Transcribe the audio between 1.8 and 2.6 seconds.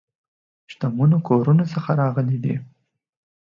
راغلي دي.